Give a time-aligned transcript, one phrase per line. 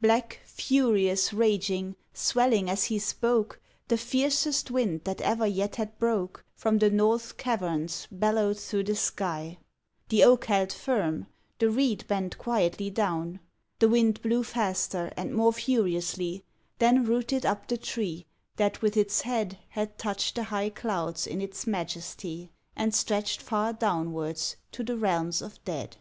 [0.00, 6.44] Black, furious, raging, swelling as he spoke, The fiercest wind that ever yet had broke
[6.54, 9.58] From the North's caverns bellowed through the sky.
[10.08, 11.26] The Oak held firm,
[11.58, 13.40] the Reed bent quietly down.
[13.80, 16.44] The wind blew faster, and more furiously,
[16.78, 18.24] Then rooted up the tree
[18.54, 23.72] that with its head Had touched the high clouds in its majesty, And stretched far
[23.72, 25.96] downwards to the realms of dead.